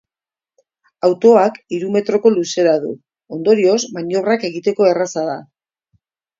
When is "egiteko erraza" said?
4.53-5.31